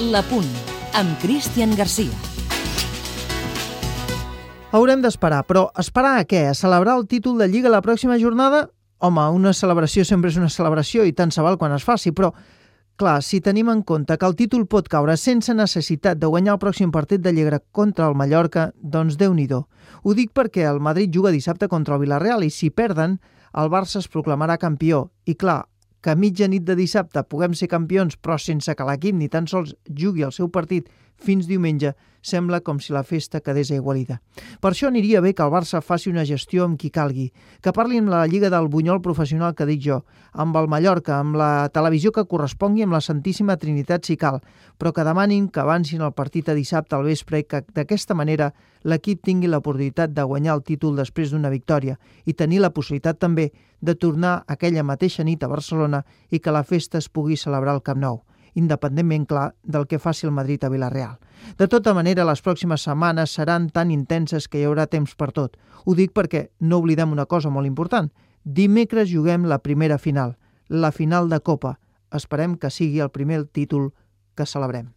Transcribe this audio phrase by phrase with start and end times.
[0.00, 0.46] La Punt,
[0.96, 2.08] amb Cristian Garcia.
[4.72, 6.46] Haurem d'esperar, però esperar a què?
[6.48, 8.62] A celebrar el títol de Lliga la pròxima jornada?
[9.04, 12.30] Home, una celebració sempre és una celebració i tant se val quan es faci, però
[12.96, 16.62] clar, si tenim en compte que el títol pot caure sense necessitat de guanyar el
[16.64, 21.12] pròxim partit de Lliga contra el Mallorca, doncs déu nhi Ho dic perquè el Madrid
[21.12, 23.20] juga dissabte contra el Villarreal i si perden,
[23.52, 25.10] el Barça es proclamarà campió.
[25.26, 25.66] I clar,
[26.00, 29.74] que a mitjanit de dissabte puguem ser campions però sense que l'equip ni tan sols
[30.02, 30.88] jugui el seu partit
[31.20, 34.20] fins diumenge, sembla com si la festa quedés aigualida.
[34.60, 37.30] Per això aniria bé que el Barça faci una gestió amb qui calgui,
[37.62, 40.02] que parli amb la Lliga del Bunyol professional que dic jo,
[40.32, 44.40] amb el Mallorca, amb la televisió que correspongui amb la Santíssima Trinitat si cal,
[44.78, 48.52] però que demanin que avancin el partit a dissabte al vespre i que d'aquesta manera
[48.84, 53.50] l'equip tingui l'oportunitat de guanyar el títol després d'una victòria i tenir la possibilitat també
[53.80, 57.84] de tornar aquella mateixa nit a Barcelona i que la festa es pugui celebrar al
[57.84, 58.22] Camp Nou
[58.54, 61.18] independentment, clar, del que faci el Madrid a Villarreal.
[61.58, 65.56] De tota manera, les pròximes setmanes seran tan intenses que hi haurà temps per tot.
[65.84, 68.10] Ho dic perquè no oblidem una cosa molt important.
[68.44, 70.36] Dimecres juguem la primera final,
[70.68, 71.78] la final de Copa.
[72.12, 73.92] Esperem que sigui el primer títol
[74.34, 74.90] que celebrem.